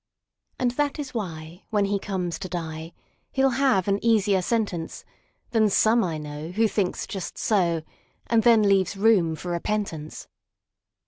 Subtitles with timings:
[0.57, 2.91] And that is why, when he comes to die,
[3.33, 7.83] He'll have an easier sentenceThan some one I know who thinks just so,
[8.25, 10.27] And then leaves room for repentance.